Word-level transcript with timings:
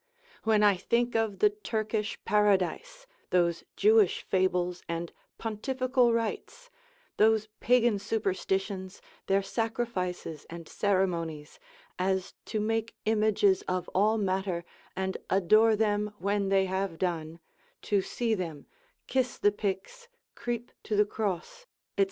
When 0.43 0.63
I 0.63 0.77
think 0.77 1.15
of 1.15 1.37
the 1.37 1.51
Turkish 1.51 2.17
paradise, 2.25 3.05
those 3.29 3.63
Jewish 3.75 4.23
fables, 4.23 4.81
and 4.89 5.13
pontifical 5.37 6.11
rites, 6.11 6.71
those 7.17 7.49
pagan 7.59 7.99
superstitions, 7.99 8.99
their 9.27 9.43
sacrifices, 9.43 10.47
and 10.49 10.67
ceremonies, 10.67 11.59
as 11.99 12.33
to 12.45 12.59
make 12.59 12.95
images 13.05 13.61
of 13.67 13.87
all 13.93 14.17
matter, 14.17 14.65
and 14.95 15.17
adore 15.29 15.75
them 15.75 16.15
when 16.17 16.49
they 16.49 16.65
have 16.65 16.97
done, 16.97 17.37
to 17.83 18.01
see 18.01 18.33
them, 18.33 18.65
kiss 19.05 19.37
the 19.37 19.51
pyx, 19.51 20.07
creep 20.33 20.71
to 20.81 20.95
the 20.95 21.05
cross, 21.05 21.67
&c. 21.95 21.99